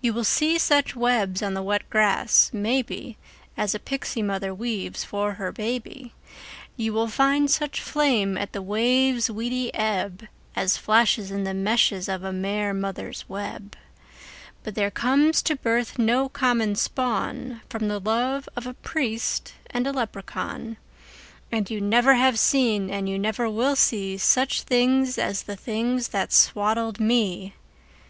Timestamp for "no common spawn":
15.98-17.60